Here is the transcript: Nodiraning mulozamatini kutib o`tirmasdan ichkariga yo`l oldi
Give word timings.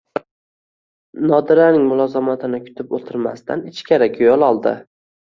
Nodiraning 1.31 1.83
mulozamatini 1.89 2.59
kutib 2.69 2.95
o`tirmasdan 2.99 3.61
ichkariga 3.73 4.23
yo`l 4.29 4.47
oldi 4.49 4.73